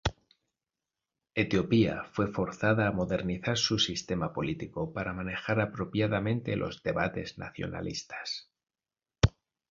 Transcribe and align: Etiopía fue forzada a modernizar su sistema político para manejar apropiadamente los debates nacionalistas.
Etiopía 1.35 2.05
fue 2.11 2.25
forzada 2.25 2.87
a 2.87 2.91
modernizar 2.91 3.55
su 3.55 3.77
sistema 3.77 4.33
político 4.33 4.91
para 4.93 5.13
manejar 5.13 5.59
apropiadamente 5.61 6.55
los 6.55 6.81
debates 6.81 7.37
nacionalistas. 7.37 8.49